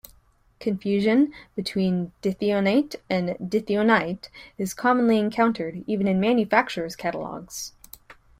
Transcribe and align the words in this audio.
Confusion 0.59 1.31
between 1.55 2.11
dithionate 2.23 2.95
and 3.07 3.37
dithionite 3.39 4.29
is 4.57 4.73
commonly 4.73 5.19
encountered, 5.19 5.83
even 5.85 6.07
in 6.07 6.19
manufacturers' 6.19 6.95
catalogues. 6.95 7.73